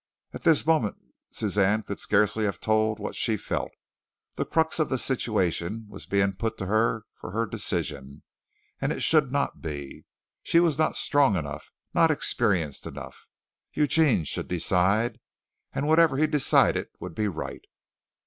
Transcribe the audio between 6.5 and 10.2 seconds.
to her for her decision, and it should not be.